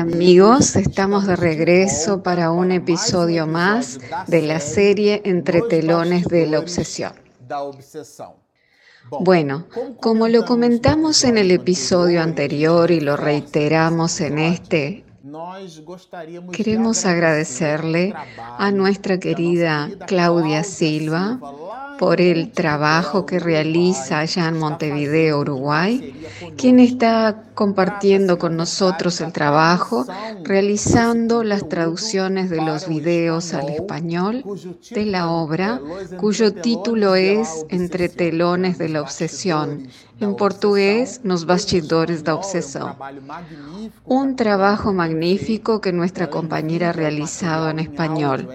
[0.00, 6.58] amigos, estamos de regreso para un episodio más de la serie Entre telones de la
[6.58, 7.12] obsesión.
[9.10, 9.66] Bueno,
[10.00, 15.04] como lo comentamos en el episodio anterior y lo reiteramos en este,
[16.52, 18.14] queremos agradecerle
[18.58, 21.38] a nuestra querida Claudia Silva
[22.00, 26.14] por el trabajo que realiza allá en Montevideo, Uruguay,
[26.56, 30.06] quien está compartiendo con nosotros el trabajo,
[30.42, 34.42] realizando las traducciones de los videos al español
[34.92, 35.78] de la obra,
[36.16, 39.88] cuyo título es Entre telones de la obsesión,
[40.20, 42.94] en portugués, Nos bastidores da obsesión.
[44.04, 48.48] Un trabajo magnífico que nuestra compañera ha realizado en español.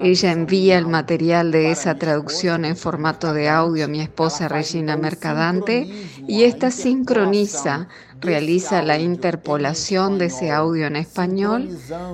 [0.00, 4.96] Ella envía el material de esa traducción en formato de audio a mi esposa Regina
[4.96, 5.88] Mercadante
[6.26, 7.88] y esta sincroniza
[8.20, 11.68] realiza la interpolación de ese audio en español,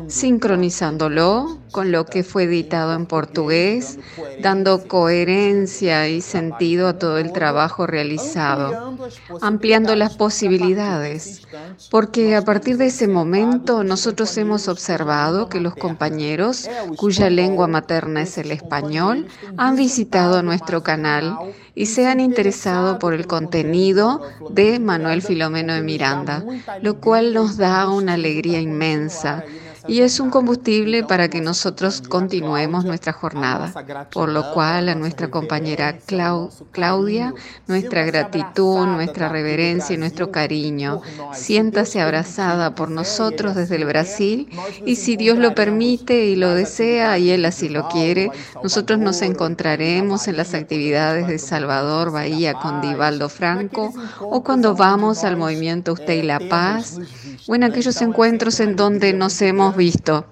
[0.09, 3.99] sincronizándolo con lo que fue editado en portugués,
[4.41, 8.97] dando coherencia y sentido a todo el trabajo realizado,
[9.41, 11.43] ampliando las posibilidades,
[11.91, 18.23] porque a partir de ese momento nosotros hemos observado que los compañeros cuya lengua materna
[18.23, 21.37] es el español han visitado nuestro canal
[21.75, 26.45] y se han interesado por el contenido de Manuel Filomeno de Miranda,
[26.81, 29.45] lo cual nos da una alegría inmensa
[29.87, 33.73] y es un combustible para que nosotros continuemos nuestra jornada.
[34.13, 35.99] Por lo cual a nuestra compañera
[36.73, 37.35] Claudia,
[37.67, 41.03] nuestra gratitud, nuestra reverencia y nuestro cariño.
[41.33, 44.49] Siéntase abrazada por nosotros desde el Brasil
[44.85, 48.31] y si Dios lo permite y lo desea y Él así lo quiere,
[48.63, 55.25] nosotros nos encontraremos en las actividades de Salvador Bahía con Divaldo Franco o cuando vamos
[55.25, 56.99] al movimiento Usted y la Paz
[57.47, 60.27] o en aquellos encuentros en donde nos hemos visto.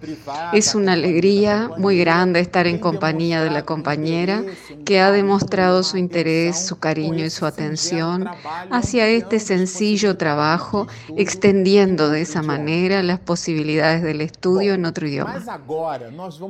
[0.53, 4.43] Es una alegría muy grande estar en compañía de la compañera
[4.85, 8.29] que ha demostrado su interés, su cariño y su atención
[8.71, 10.87] hacia este sencillo trabajo,
[11.17, 15.43] extendiendo de esa manera las posibilidades del estudio en otro idioma.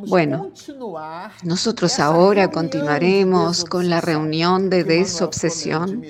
[0.09, 0.51] Bueno,
[1.43, 6.05] nosotros ahora continuaremos con la reunión de desobsesión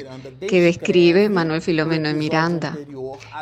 [0.48, 2.76] que describe Manuel Filomeno de Miranda.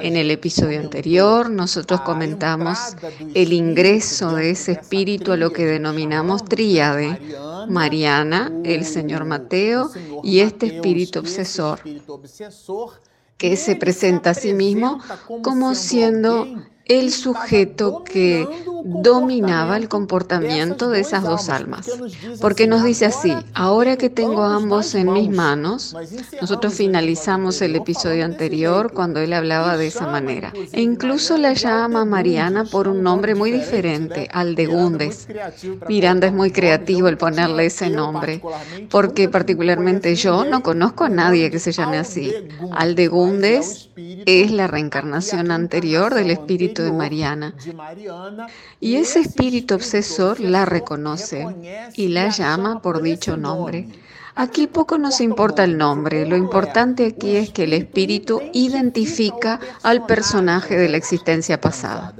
[0.00, 2.96] En el episodio anterior nosotros comentamos
[3.34, 7.18] el ingreso de ese espíritu a lo que denominamos tríade,
[7.68, 9.91] Mariana, el señor Mateo
[10.22, 11.80] y este espíritu obsesor,
[13.36, 15.00] que se presenta a sí mismo
[15.42, 16.46] como siendo
[16.90, 18.48] el sujeto que
[18.84, 21.88] dominaba el comportamiento de esas dos almas.
[22.40, 25.94] Porque nos dice así, ahora que tengo ambos en mis manos,
[26.40, 30.52] nosotros finalizamos el episodio anterior cuando él hablaba de esa manera.
[30.72, 35.28] E incluso la llama Mariana por un nombre muy diferente, Aldegundes.
[35.88, 38.42] Miranda es muy creativo el ponerle ese nombre,
[38.90, 42.32] porque particularmente yo no conozco a nadie que se llame así.
[42.72, 43.90] Aldegundes
[44.26, 47.54] es la reencarnación anterior del espíritu de Mariana.
[48.80, 51.46] Y ese espíritu obsesor la reconoce
[51.94, 53.88] y la llama por dicho nombre.
[54.34, 60.06] Aquí poco nos importa el nombre, lo importante aquí es que el espíritu identifica al
[60.06, 62.14] personaje de la existencia pasada.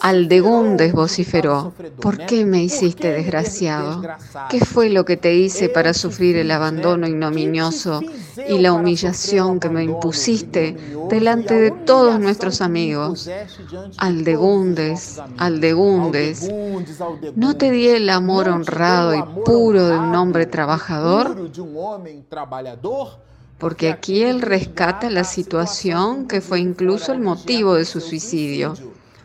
[0.00, 4.02] Aldegundes vociferó, ¿por qué me hiciste desgraciado?
[4.50, 8.00] ¿Qué fue lo que te hice para sufrir el abandono ignominioso
[8.48, 10.76] y la humillación que me impusiste
[11.08, 13.28] delante de todos nuestros amigos?
[13.96, 16.50] Aldegundes, Aldegundes,
[17.34, 21.50] ¿no te di el amor honrado y puro de un hombre trabajador?
[23.58, 28.74] Porque aquí él rescata la situación que fue incluso el motivo de su suicidio.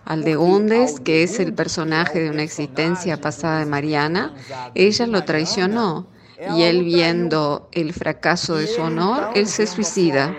[0.06, 4.34] Aldegundes, que es el personaje de una existencia pasada de Mariana,
[4.75, 6.07] ella lo traicionó
[6.56, 10.36] y él viendo el fracaso de su honor, él se suicida.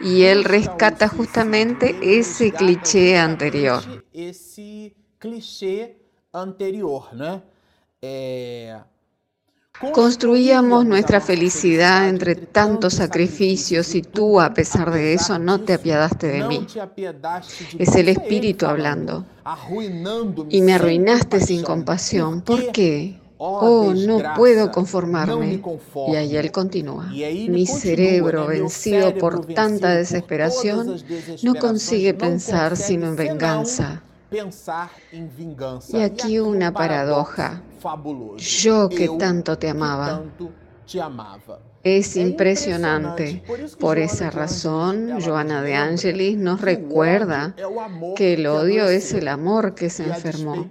[0.00, 3.82] Y él rescata justamente ese cliché anterior.
[4.12, 5.98] Ese cliché
[6.32, 7.42] anterior, ¿no?
[9.92, 16.26] Construíamos nuestra felicidad entre tantos sacrificios y tú, a pesar de eso, no te apiadaste
[16.26, 16.66] de mí.
[17.78, 19.24] Es el Espíritu hablando.
[20.48, 22.40] Y me arruinaste sin compasión.
[22.40, 23.20] ¿Por qué?
[23.40, 25.62] Oh, no puedo conformarme.
[26.08, 27.06] Y ahí él continúa.
[27.06, 30.96] Mi cerebro, vencido por tanta desesperación,
[31.42, 34.02] no consigue pensar sino en venganza.
[35.92, 37.62] Y aquí una paradoja.
[38.36, 40.22] Yo que tanto te amaba,
[41.96, 43.42] Es impresionante.
[43.80, 47.54] Por esa razón, Joana de Angelis nos recuerda
[48.14, 50.68] que el odio es el amor que se enfermó.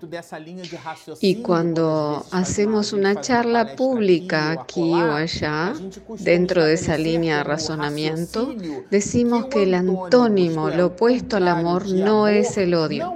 [1.19, 5.74] Y cuando hacemos una charla pública aquí o allá,
[6.19, 8.54] dentro de esa línea de razonamiento,
[8.92, 13.12] decimos que el antónimo, lo opuesto al amor, no es el odio.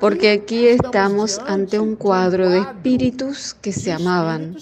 [0.00, 4.56] Porque aquí estamos ante un cuadro de espíritus que se amaban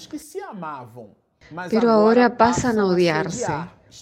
[1.69, 3.53] pero ahora pasan a odiarse,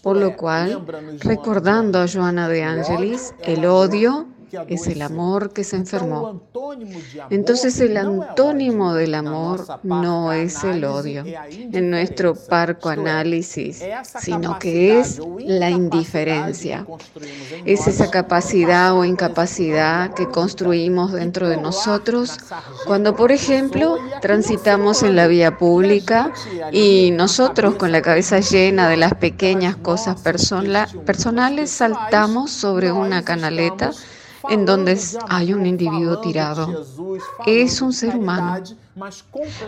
[0.02, 0.86] por lo cual,
[1.20, 4.28] recordando a Joana de Angelis, el odio
[4.68, 6.42] es el amor que se enfermó.
[7.30, 11.24] Entonces el antónimo del amor no es el odio.
[11.26, 13.84] en nuestro parco análisis,
[14.20, 16.86] sino que es la indiferencia.
[17.66, 22.38] Es esa capacidad o incapacidad que construimos dentro de nosotros
[22.86, 26.32] cuando, por ejemplo, transitamos en la vía pública
[26.72, 33.92] y nosotros con la cabeza llena de las pequeñas cosas personales saltamos sobre una canaleta
[34.50, 35.00] en donde
[35.30, 36.86] hay un individuo tirado.
[37.46, 38.64] Es un ser humano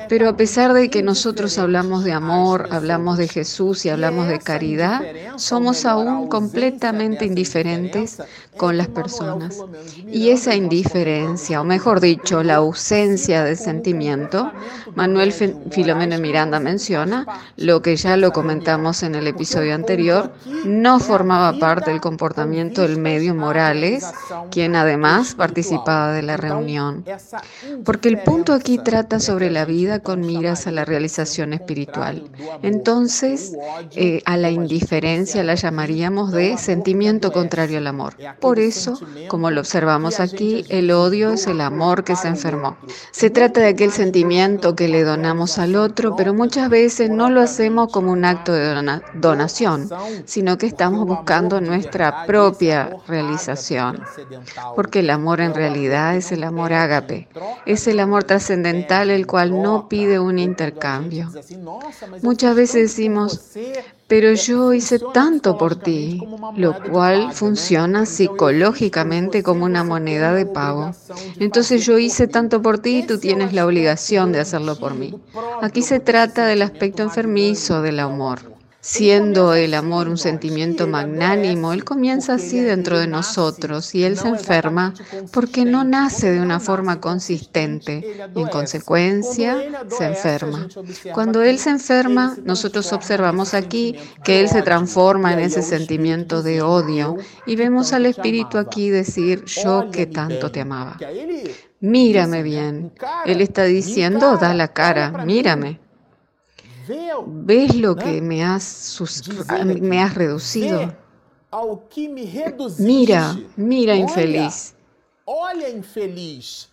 [0.07, 4.39] pero a pesar de que nosotros hablamos de amor, hablamos de Jesús y hablamos de
[4.39, 5.01] caridad,
[5.37, 8.21] somos aún completamente indiferentes
[8.57, 9.61] con las personas.
[10.07, 14.51] Y esa indiferencia, o mejor dicho, la ausencia de sentimiento,
[14.95, 17.25] Manuel Filomeno Miranda menciona,
[17.57, 20.33] lo que ya lo comentamos en el episodio anterior,
[20.65, 24.05] no formaba parte del comportamiento del medio Morales,
[24.51, 27.03] quien además participaba de la reunión.
[27.83, 32.23] Porque el punto aquí trata sobre la vida con miras a la realización espiritual.
[32.61, 33.55] Entonces,
[33.95, 38.15] eh, a la indiferencia la llamaríamos de sentimiento contrario al amor.
[38.39, 42.77] Por eso, como lo observamos aquí, el odio es el amor que se enfermó.
[43.11, 47.41] Se trata de aquel sentimiento que le donamos al otro, pero muchas veces no lo
[47.41, 49.89] hacemos como un acto de donación,
[50.25, 54.01] sino que estamos buscando nuestra propia realización.
[54.75, 57.27] Porque el amor en realidad es el amor ágape,
[57.65, 61.31] es el amor trascendental el cual no pide un intercambio.
[62.21, 63.51] Muchas veces decimos,
[64.07, 66.21] pero yo hice tanto por ti,
[66.55, 70.91] lo cual funciona psicológicamente como una moneda de pago.
[71.39, 75.13] Entonces yo hice tanto por ti y tú tienes la obligación de hacerlo por mí.
[75.61, 78.54] Aquí se trata del aspecto enfermizo del amor.
[78.87, 84.27] Siendo el amor un sentimiento magnánimo, Él comienza así dentro de nosotros y Él se
[84.27, 84.93] enferma
[85.33, 89.57] porque no nace de una forma consistente y en consecuencia
[89.89, 90.67] se enferma.
[91.15, 96.61] Cuando Él se enferma, nosotros observamos aquí que Él se transforma en ese sentimiento de
[96.61, 97.17] odio
[97.47, 100.95] y vemos al Espíritu aquí decir, yo que tanto te amaba.
[101.79, 102.93] Mírame bien.
[103.25, 105.84] Él está diciendo, da la cara, mírame.
[107.27, 109.01] ¿Ves lo que me has,
[109.81, 110.93] me has reducido?
[112.79, 114.75] Mira, mira infeliz.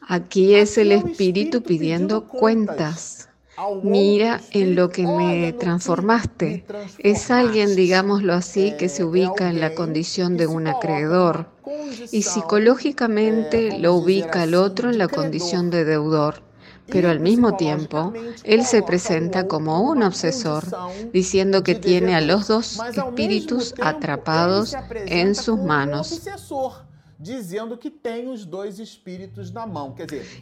[0.09, 3.29] Aquí es el espíritu pidiendo cuentas.
[3.83, 6.65] Mira en lo que me transformaste.
[6.99, 11.49] Es alguien, digámoslo así, que se ubica en la condición de un acreedor
[12.11, 16.43] y psicológicamente lo ubica al otro en la condición de deudor
[16.89, 18.13] pero al mismo tiempo
[18.45, 20.65] él se presenta como un obsesor,
[21.13, 24.75] diciendo que tiene a los dos espíritus atrapados
[25.07, 26.23] en sus manos.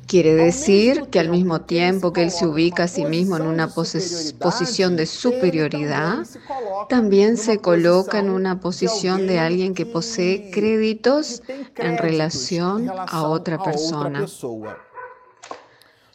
[0.06, 3.68] Quiere decir que al mismo tiempo que él se ubica a sí mismo en una
[3.68, 6.26] posición de superioridad,
[6.88, 11.42] también se coloca en una posición de alguien que posee créditos
[11.76, 14.26] en relación a otra persona.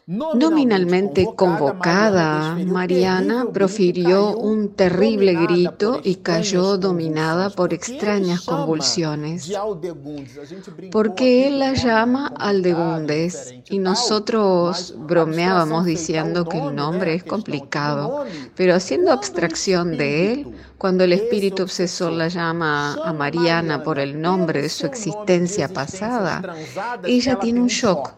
[0.08, 9.52] Nominalmente convocada, Mariana profirió un terrible grito y cayó dominada por extrañas convulsiones.
[10.92, 18.76] Porque él la llama Aldegundes y nosotros bromeábamos diciendo que el nombre es complicado, pero
[18.76, 24.62] haciendo abstracción de él, cuando el espíritu obsesor la llama a Mariana por el nombre
[24.62, 26.54] de su existencia pasada,
[27.02, 28.12] ella tiene un shock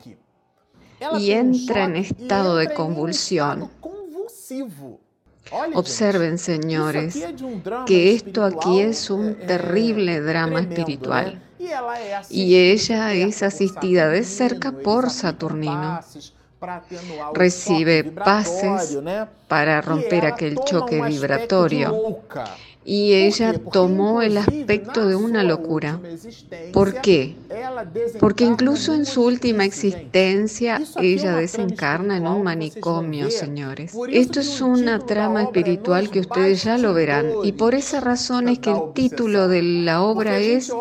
[1.18, 3.70] y entra en estado de convulsión.
[5.74, 7.26] Observen, señores,
[7.86, 11.40] que esto aquí es un terrible drama espiritual.
[12.28, 16.00] Y ella es asistida de cerca por Saturnino.
[17.34, 18.98] Recibe pases
[19.46, 22.20] para romper aquel choque vibratorio
[22.88, 26.00] y ella tomó el aspecto de una locura.
[26.72, 27.36] ¿Por qué?
[28.18, 33.92] Porque incluso en su última existencia ella desencarna en un manicomio, señores.
[34.10, 38.58] Esto es una trama espiritual que ustedes ya lo verán y por esa razón es
[38.58, 40.72] que el título de la obra es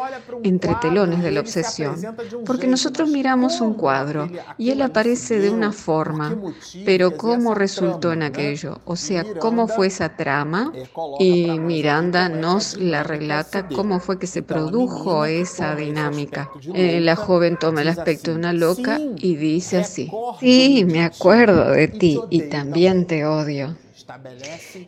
[0.44, 1.98] Entre telones de la obsesión.
[2.46, 6.38] Porque nosotros miramos un cuadro y él aparece de una forma,
[6.86, 8.80] pero ¿cómo resultó en aquello?
[8.86, 10.72] O sea, ¿cómo fue esa trama?
[11.20, 11.50] Y
[12.01, 16.51] Nos la relata cómo fue que se produjo esa dinámica.
[16.75, 21.72] Eh, la joven toma el aspecto de una loca y dice así, sí, me acuerdo
[21.72, 23.75] de ti y también te odio.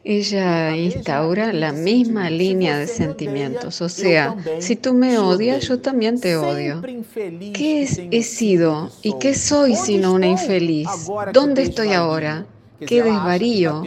[0.03, 6.21] Ella instaura la misma línea de sentimientos, o sea, si tú me odias, yo también
[6.21, 6.81] te odio.
[6.81, 10.87] ¿Qué he sido y qué soy sino una infeliz?
[11.33, 12.45] ¿Dónde estoy ahora?
[12.85, 13.83] ¡Qué desvarío!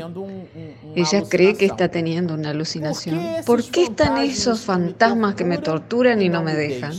[0.95, 3.21] Ella cree que está teniendo una alucinación.
[3.47, 6.93] ¿Por qué están esos fantasmas que me torturan y no me dejan?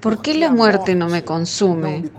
[0.00, 2.10] ¿Por qué la muerte no me consume?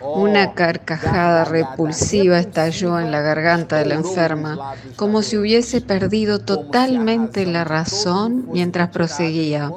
[0.00, 7.44] Una carcajada repulsiva estalló en la garganta de la enferma, como si hubiese perdido totalmente
[7.44, 9.70] la razón mientras proseguía.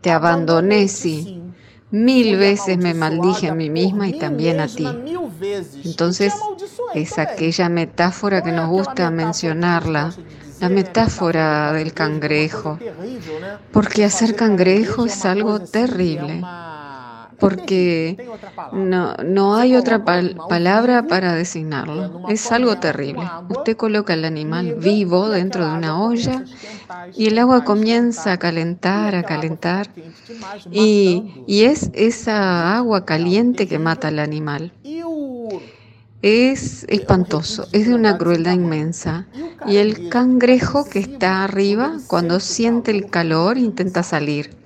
[0.00, 1.42] Te abandoné, sí.
[1.92, 4.88] Mil veces me maldije a mí misma y también a ti.
[5.84, 6.32] Entonces,
[6.94, 10.10] es aquella metáfora que nos gusta mencionarla,
[10.58, 12.78] la metáfora del cangrejo,
[13.72, 16.42] porque hacer cangrejo es algo terrible,
[17.38, 18.16] porque
[18.72, 23.28] no, no hay otra palabra para designarlo, es algo terrible.
[23.50, 26.42] Usted coloca el animal vivo dentro de una olla
[27.16, 29.88] y el agua comienza a calentar, a calentar,
[30.70, 34.72] y, y es esa agua caliente que mata al animal.
[36.22, 39.26] Es espantoso, es de una crueldad inmensa.
[39.66, 44.56] Y el cangrejo que está arriba, cuando siente el calor, intenta salir.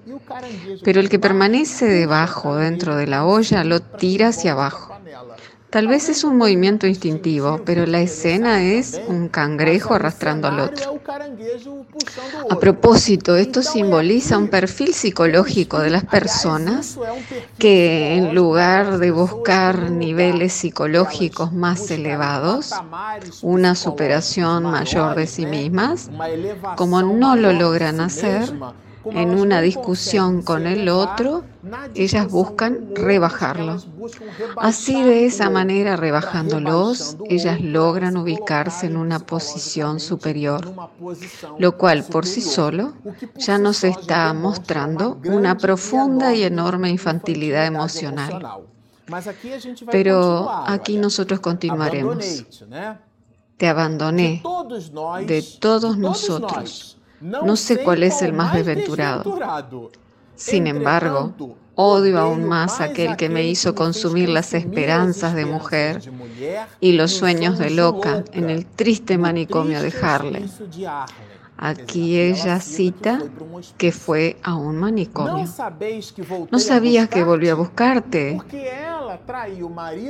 [0.85, 4.96] Pero el que permanece debajo, dentro de la olla, lo tira hacia abajo.
[5.77, 10.99] Tal vez es un movimiento instintivo, pero la escena es un cangrejo arrastrando al otro.
[12.49, 16.99] A propósito, esto simboliza un perfil psicológico de las personas
[17.59, 22.73] que en lugar de buscar niveles psicológicos más elevados,
[23.43, 26.09] una superación mayor de sí mismas,
[26.77, 28.51] como no lo logran hacer,
[29.13, 31.45] en una discusión con el otro,
[31.95, 33.79] ellas buscan rebajarlo.
[34.57, 40.73] Así de esa manera, rebajándolos, ellas logran ubicarse en una posición superior,
[41.59, 42.95] lo cual por sí solo
[43.37, 48.47] ya nos está mostrando una profunda y enorme infantilidad emocional.
[49.91, 52.45] Pero aquí nosotros continuaremos.
[53.57, 54.43] Te abandoné
[55.27, 59.39] de todos nosotros no sé cuál es el más desventurado.
[60.35, 61.35] Sin embargo,
[61.75, 66.03] odio aún más aquel que me hizo consumir las esperanzas de mujer
[66.81, 70.49] y los sueños de loca en el triste manicomio de Harlem.
[71.59, 73.23] Aquí ella cita
[73.79, 75.47] que fue a un manicomio.
[76.51, 78.39] No sabías que volvió a buscarte,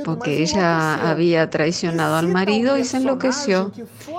[0.03, 3.71] porque ella había traicionado al marido y se enloqueció.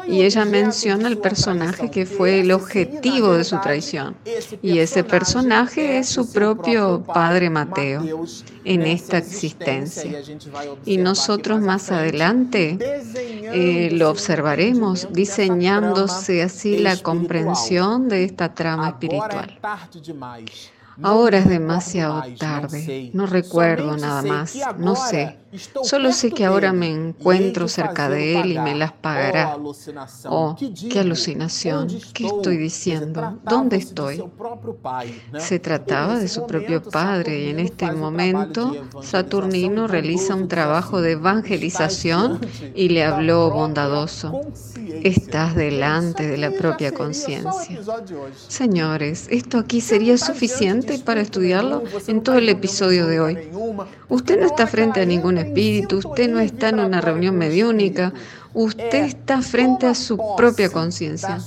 [0.07, 4.17] Y ella menciona el personaje que fue el objetivo de su traición.
[4.63, 8.03] Y ese personaje es su propio padre Mateo
[8.65, 10.23] en esta existencia.
[10.85, 19.59] Y nosotros más adelante eh, lo observaremos diseñándose así la comprensión de esta trama espiritual.
[21.03, 23.11] Ahora es demasiado tarde.
[23.15, 24.57] No recuerdo nada más.
[24.79, 25.39] No sé.
[25.83, 29.57] Solo sé que ahora me encuentro cerca de él y me las pagará.
[30.27, 30.57] Oh,
[30.91, 31.89] qué alucinación.
[32.13, 33.39] ¿Qué estoy diciendo?
[33.45, 34.23] ¿Dónde estoy?
[35.39, 41.13] Se trataba de su propio padre y en este momento Saturnino realiza un trabajo de
[41.13, 42.41] evangelización
[42.75, 44.43] y le habló bondadoso.
[45.03, 47.81] Estás delante de la propia conciencia.
[48.49, 53.39] Señores, esto aquí sería suficiente para estudiarlo en todo el episodio de hoy.
[54.09, 58.13] Usted no está frente a ningún espíritu, usted no está en una reunión mediúnica,
[58.55, 61.39] usted está frente a su propia conciencia.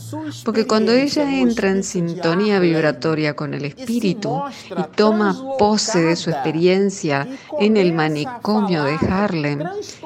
[0.46, 6.30] Porque cuando ella entra en sintonía vibratoria con el espíritu y toma pose de su
[6.30, 7.28] experiencia
[7.60, 9.64] en el manicomio de Harlem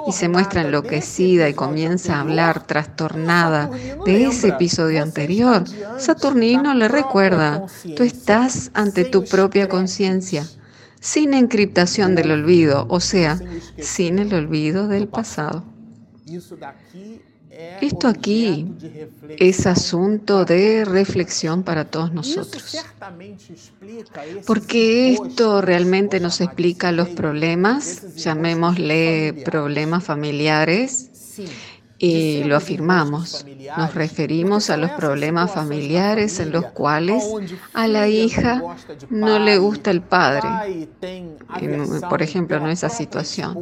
[0.07, 3.69] y se muestra enloquecida y comienza a hablar trastornada
[4.05, 5.63] de ese episodio anterior,
[5.97, 7.65] Saturnino le recuerda,
[7.95, 10.45] tú estás ante tu propia conciencia
[11.05, 13.39] sin encriptación del olvido, o sea,
[13.77, 15.63] sin el olvido del pasado.
[17.79, 18.65] Esto aquí
[19.37, 22.75] es asunto de reflexión para todos nosotros.
[24.47, 31.11] Porque esto realmente nos explica los problemas, llamémosle problemas familiares,
[31.97, 33.45] y lo afirmamos.
[33.77, 37.23] Nos referimos a los problemas familiares en los cuales
[37.73, 38.61] a la hija
[39.09, 40.89] no le gusta el padre.
[42.09, 43.57] Por ejemplo, en esa situación,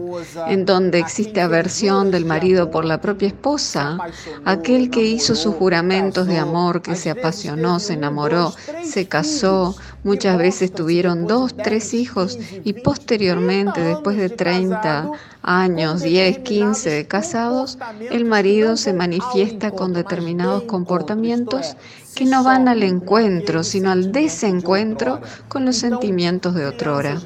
[0.47, 3.97] en donde existe aversión del marido por la propia esposa,
[4.45, 10.37] aquel que hizo sus juramentos de amor, que se apasionó, se enamoró, se casó, muchas
[10.37, 17.77] veces tuvieron dos, tres hijos y posteriormente, después de 30 años, 10, 15 de casados,
[18.11, 21.75] el marido se manifiesta con determinados comportamientos
[22.15, 27.19] que no van al encuentro, sino al desencuentro con los sentimientos de otrora.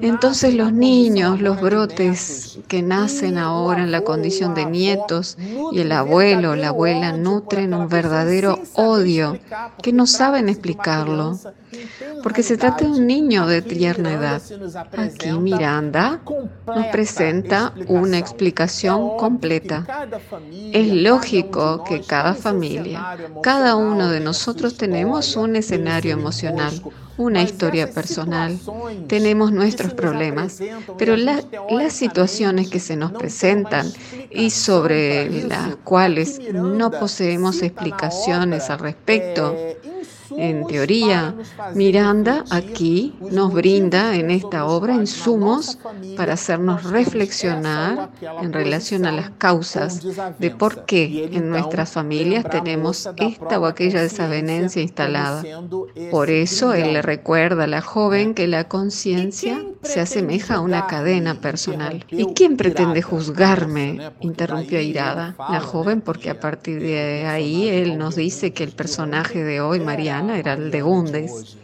[0.00, 5.36] Entonces los niños, los brotes que nacen ahora en la condición de nietos
[5.72, 9.38] y el abuelo la abuela nutren un verdadero odio
[9.82, 11.38] que no saben explicarlo
[12.22, 14.42] porque se trata de un niño de tierna edad.
[14.96, 16.20] Aquí Miranda
[16.66, 19.86] nos presenta una explicación completa.
[20.72, 26.82] Es lógico que cada familia, cada uno de nosotros tenemos un escenario emocional,
[27.16, 28.58] una historia personal,
[29.08, 30.60] tenemos nuestros problemas,
[30.98, 31.44] pero las
[31.92, 33.90] situaciones que se nos presentan
[34.30, 39.56] y sobre las cuales no poseemos explicaciones al respecto,
[40.36, 41.34] en teoría,
[41.74, 45.78] Miranda aquí nos brinda en esta obra insumos
[46.16, 48.10] para hacernos reflexionar
[48.42, 50.00] en relación a las causas
[50.38, 55.42] de por qué en nuestras familias tenemos esta o aquella desavenencia instalada.
[56.10, 60.86] Por eso él le recuerda a la joven que la conciencia se asemeja a una
[60.86, 62.04] cadena personal.
[62.10, 64.10] ¿Y quién pretende juzgarme?
[64.20, 69.42] interrumpió airada la joven, porque a partir de ahí él nos dice que el personaje
[69.42, 71.56] de hoy, Mariana, era el de Gundes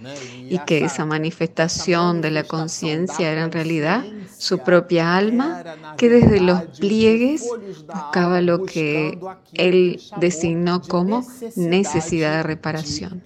[0.49, 4.05] y que esa manifestación de la conciencia era en realidad
[4.39, 5.63] su propia alma
[5.97, 7.49] que desde los pliegues
[7.93, 9.19] buscaba lo que
[9.55, 11.25] él designó como
[11.57, 13.23] necesidad de reparación.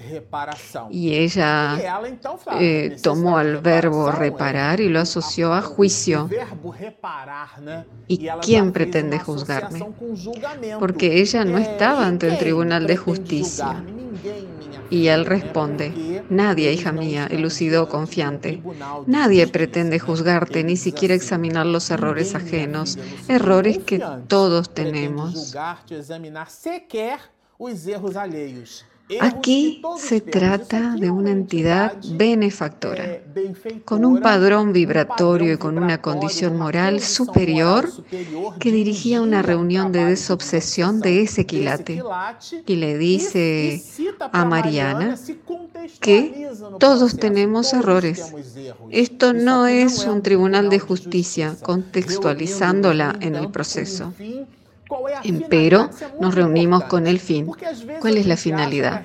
[0.91, 1.79] Y ella
[2.59, 6.29] eh, tomó al verbo reparar y lo asoció a juicio.
[8.07, 9.87] ¿Y quién pretende juzgarme?
[10.79, 13.85] Porque ella no estaba ante el tribunal de justicia.
[14.91, 18.61] Y él responde, nadie, hija mía, elucidó confiante.
[19.07, 22.99] Nadie pretende juzgarte, ni siquiera examinar los errores ajenos,
[23.29, 25.55] errores que todos tenemos.
[29.19, 33.21] Aquí se trata de una entidad benefactora,
[33.85, 37.91] con un padrón vibratorio y con una condición moral superior
[38.61, 42.03] que dirigía una reunión de desobsesión de ese quilate
[42.67, 43.83] y le dice
[44.33, 45.19] a Mariana
[46.01, 48.33] que todos tenemos errores.
[48.91, 54.13] Esto no es un tribunal de justicia contextualizándola en el proceso.
[55.49, 57.51] Pero nos reunimos con el fin.
[58.01, 59.05] ¿Cuál es la finalidad?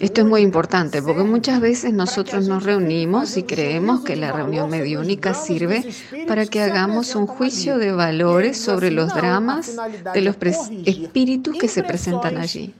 [0.00, 4.70] Esto es muy importante porque muchas veces nosotros nos reunimos y creemos que la reunión
[4.70, 5.84] mediúnica sirve
[6.26, 9.76] para que hagamos un juicio de valores sobre los dramas
[10.14, 10.36] de los
[10.84, 12.74] espíritus que se presentan allí.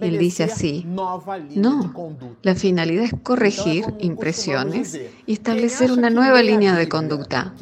[0.00, 1.94] Él dice así, no,
[2.42, 7.54] la finalidad es corregir impresiones y establecer una nueva línea de conducta.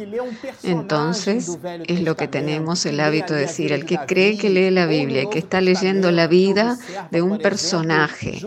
[0.62, 4.86] Entonces, es lo que tenemos el hábito de decir, el que cree que lee la
[4.86, 6.78] Biblia, que está leyendo la vida
[7.10, 8.40] de un personaje,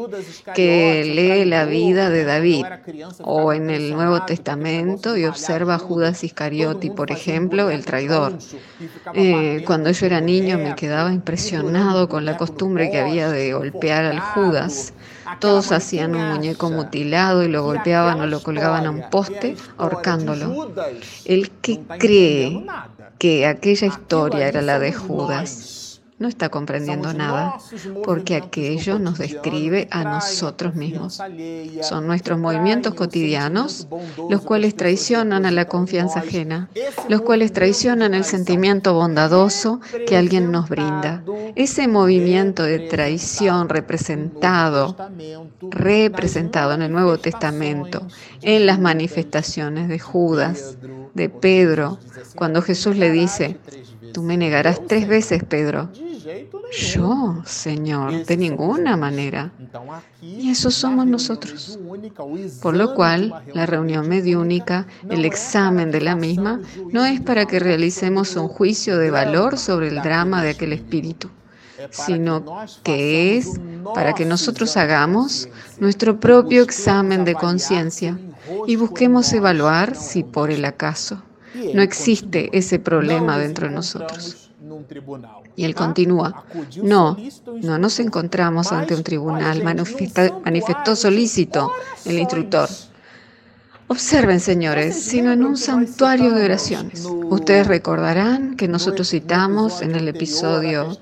[0.56, 2.66] que lee la vida de David,
[3.24, 8.38] o en el Nuevo Testamento y observa a Judas Iscariote, por ejemplo, el traidor.
[9.14, 14.06] Eh, cuando yo era niño me quedaba impresionado con la costumbre que había de golpear
[14.06, 14.94] al Judas.
[15.40, 20.74] Todos hacían un muñeco mutilado y lo golpeaban o lo colgaban a un poste ahorcándolo.
[21.26, 22.66] El que cree
[23.18, 25.77] que aquella historia era la de Judas
[26.20, 27.58] no está comprendiendo nada,
[28.04, 31.22] porque aquello nos describe a nosotros mismos.
[31.82, 33.88] Son nuestros movimientos cotidianos,
[34.30, 36.70] los cuales traicionan a la confianza ajena,
[37.08, 41.24] los cuales traicionan el sentimiento bondadoso que alguien nos brinda.
[41.56, 44.96] Ese movimiento de traición representado,
[45.70, 48.08] representado en el Nuevo Testamento,
[48.42, 50.78] en las manifestaciones de Judas,
[51.14, 52.00] de Pedro,
[52.36, 53.58] cuando Jesús le dice,
[54.14, 55.90] tú me negarás tres veces, Pedro.
[56.72, 59.52] Yo, Señor, de ninguna manera.
[60.22, 61.80] Y eso somos nosotros.
[62.62, 66.60] Por lo cual, la reunión mediúnica, el examen de la misma,
[66.92, 71.30] no es para que realicemos un juicio de valor sobre el drama de aquel espíritu
[71.92, 72.44] sino
[72.84, 73.60] que es
[73.94, 75.48] para que nosotros hagamos
[75.80, 78.18] nuestro propio examen de conciencia
[78.66, 81.22] y busquemos evaluar si por el acaso
[81.74, 84.50] no existe ese problema dentro de nosotros.
[85.56, 86.46] Y él continúa,
[86.84, 87.18] no,
[87.62, 91.72] no nos encontramos ante un tribunal, manifestó solícito
[92.06, 92.70] el instructor.
[93.90, 97.06] Observen, señores, sino en un santuario de oraciones.
[97.06, 100.98] Ustedes recordarán que nosotros citamos en el episodio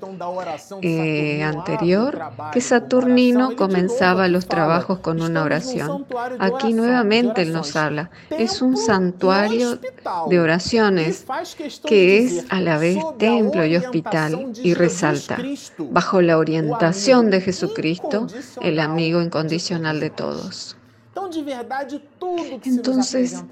[0.82, 2.20] eh, anterior
[2.52, 6.06] que Saturnino comenzaba los trabajos con una oración.
[6.38, 8.10] Aquí nuevamente él nos habla.
[8.30, 9.80] Es un santuario
[10.30, 11.26] de oraciones
[11.84, 15.38] que es a la vez templo y hospital y resalta,
[15.90, 18.28] bajo la orientación de Jesucristo,
[18.60, 20.76] el amigo incondicional de todos.
[22.64, 23.44] Entonces,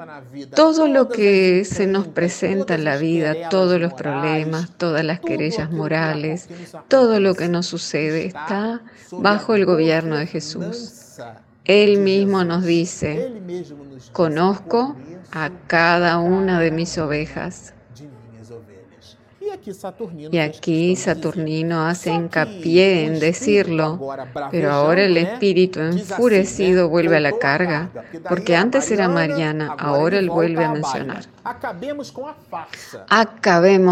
[0.55, 5.70] todo lo que se nos presenta en la vida, todos los problemas, todas las querellas
[5.70, 6.48] morales,
[6.88, 11.18] todo lo que nos sucede está bajo el gobierno de Jesús.
[11.64, 13.33] Él mismo nos dice,
[14.12, 14.96] conozco
[15.33, 17.73] a cada una de mis ovejas
[20.30, 24.00] y aquí Saturnino hace hincapié en decirlo,
[24.50, 27.90] pero ahora el espíritu enfurecido vuelve a la carga,
[28.28, 31.34] porque antes era Mariana, ahora él vuelve a mencionar.
[31.44, 32.12] Acabemos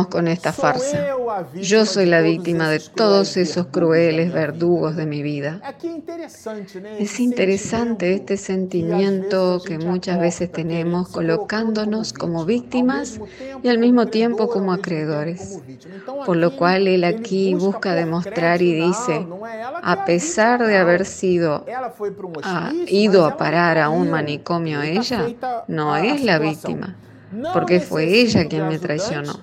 [0.06, 1.16] con esta farsa.
[1.54, 5.60] Yo soy la víctima de todos esos crueles verdugos de mi vida.
[6.98, 13.20] Es interesante este sentimiento que muchas veces tenemos colocándonos como víctimas
[13.62, 15.60] y al mismo tiempo como acreedores.
[16.24, 19.26] Por lo cual él aquí busca demostrar y dice,
[19.82, 21.66] a pesar de haber sido
[22.86, 25.26] ido a parar a un manicomio ella,
[25.68, 26.96] no es la víctima
[27.52, 29.40] porque fue ella quien me traicionó.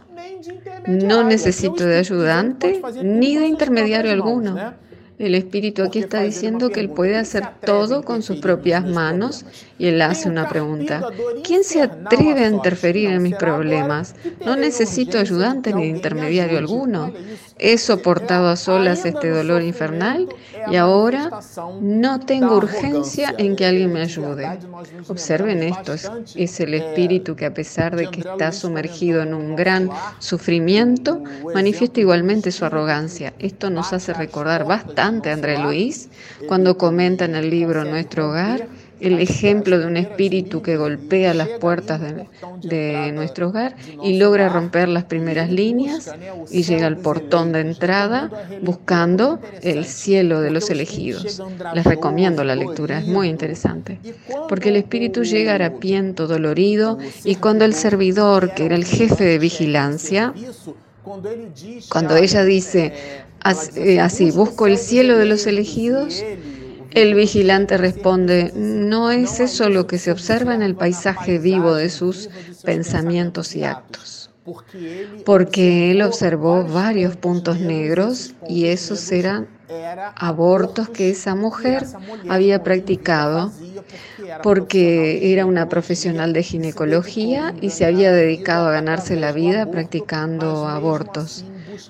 [0.87, 4.73] No necesito de ayudante ni de intermediario alguno.
[5.19, 9.45] El Espíritu aquí está diciendo que Él puede hacer todo con sus propias manos
[9.77, 11.01] y Él hace una pregunta.
[11.43, 14.15] ¿Quién se atreve a interferir en mis problemas?
[14.45, 17.11] No necesito ayudante ni intermediario alguno.
[17.57, 20.29] He soportado a solas este dolor infernal
[20.71, 21.41] y ahora
[21.81, 24.57] no tengo urgencia en que alguien me ayude.
[25.09, 25.95] Observen esto,
[26.35, 31.21] es, el espíritu que a pesar de que está sumergido en un gran sufrimiento,
[31.53, 33.33] manifiesta igualmente su arrogancia.
[33.39, 36.07] Esto nos hace recordar bastante a André Luis
[36.47, 38.67] cuando comenta en el libro Nuestro Hogar
[38.99, 42.01] el ejemplo de un espíritu que golpea las puertas
[42.61, 46.13] de, nuestro hogar y logra romper las primeras líneas
[46.51, 48.29] y llega al portón de entrada
[48.61, 51.41] buscando el cielo de los elegidos.
[51.73, 53.99] Les recomiendo la lectura, es muy interesante,
[54.47, 59.39] porque el espíritu llega harapiento, dolorido, y cuando el servidor, que era el jefe de
[59.39, 60.33] vigilancia,
[61.89, 62.93] cuando ella dice
[63.41, 66.23] así, busco el cielo de los elegidos,
[66.91, 71.89] el vigilante responde, no es eso lo que se observa en el paisaje vivo de
[71.89, 72.29] sus
[72.63, 74.18] pensamientos y actos,
[75.25, 79.47] porque él observó varios puntos negros y esos eran
[80.15, 81.85] abortos que esa mujer
[82.27, 83.51] había practicado
[84.41, 90.67] porque era una profesional de ginecología y se había dedicado a ganarse la vida practicando
[90.67, 91.45] abortos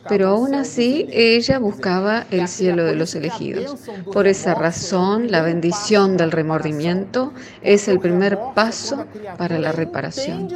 [0.07, 3.75] pero aún así ella buscaba el cielo de los elegidos.
[4.11, 9.05] Por esa razón, la bendición del remordimiento es el primer paso
[9.37, 10.49] para la reparación,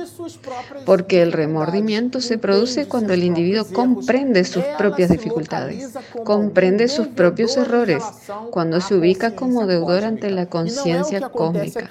[0.86, 5.90] porque el remordimiento se produce cuando el individuo comprende sus propias dificultades,
[6.24, 8.04] comprende sus propios errores,
[8.52, 11.90] cuando se ubica como deudor ante la conciencia cósmica.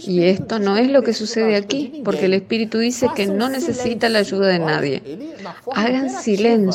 [0.00, 4.08] Y esto no es lo que sucede aquí, porque el Espíritu dice que no necesita
[4.08, 5.34] la ayuda de nadie.
[5.72, 6.73] Hagan silencio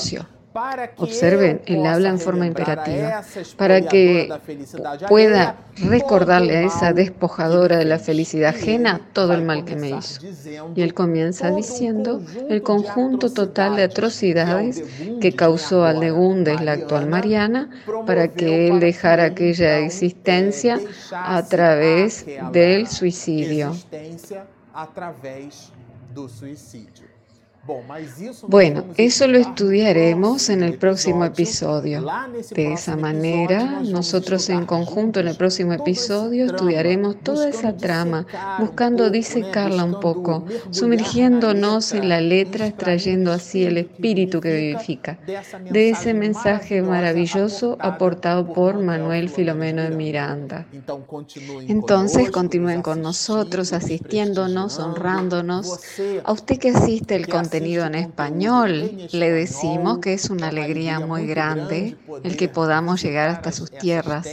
[0.98, 3.24] Observen, él habla en forma imperativa
[3.56, 4.30] para que
[5.08, 10.20] pueda recordarle a esa despojadora de la felicidad ajena todo el mal que me hizo.
[10.76, 14.84] Y él comienza diciendo el conjunto total de atrocidades
[15.22, 17.70] que causó al de la actual Mariana,
[18.08, 20.80] para que él dejara aquella existencia
[21.12, 23.76] a través del suicidio.
[28.48, 32.06] Bueno, eso lo estudiaremos en el próximo episodio.
[32.52, 38.26] De esa manera, nosotros en conjunto en el próximo episodio estudiaremos toda esa trama,
[38.60, 45.20] buscando disecarla un poco, sumergiéndonos en la letra, extrayendo así el espíritu que vivifica,
[45.70, 50.66] de ese mensaje maravilloso aportado por Manuel Filomeno de Miranda.
[51.68, 55.80] Entonces continúen con nosotros, asistiéndonos, honrándonos.
[56.24, 57.28] A usted que asiste el
[57.60, 63.52] en español, le decimos que es una alegría muy grande el que podamos llegar hasta
[63.52, 64.28] sus tierras,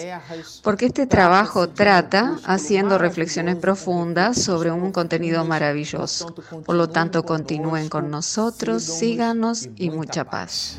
[0.63, 6.35] porque este trabajo trata haciendo reflexiones profundas sobre un contenido maravilloso.
[6.65, 10.79] Por lo tanto, continúen con nosotros, síganos y mucha paz.